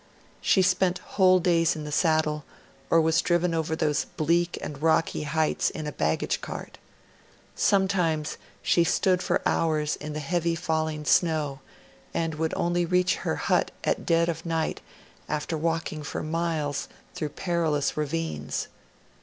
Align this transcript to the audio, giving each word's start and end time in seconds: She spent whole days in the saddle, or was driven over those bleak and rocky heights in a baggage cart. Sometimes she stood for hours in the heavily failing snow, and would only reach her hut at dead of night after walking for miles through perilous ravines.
She 0.41 0.63
spent 0.63 0.97
whole 0.97 1.37
days 1.39 1.75
in 1.75 1.83
the 1.83 1.91
saddle, 1.91 2.43
or 2.89 2.99
was 2.99 3.21
driven 3.21 3.53
over 3.53 3.75
those 3.75 4.05
bleak 4.05 4.57
and 4.59 4.81
rocky 4.81 5.21
heights 5.25 5.69
in 5.69 5.85
a 5.85 5.91
baggage 5.91 6.41
cart. 6.41 6.79
Sometimes 7.55 8.37
she 8.63 8.83
stood 8.83 9.21
for 9.21 9.43
hours 9.47 9.97
in 9.97 10.13
the 10.13 10.19
heavily 10.19 10.55
failing 10.55 11.05
snow, 11.05 11.59
and 12.15 12.33
would 12.33 12.55
only 12.55 12.83
reach 12.83 13.17
her 13.17 13.35
hut 13.35 13.69
at 13.83 14.03
dead 14.03 14.27
of 14.27 14.43
night 14.43 14.81
after 15.29 15.55
walking 15.55 16.01
for 16.01 16.23
miles 16.23 16.87
through 17.13 17.29
perilous 17.29 17.95
ravines. 17.95 18.69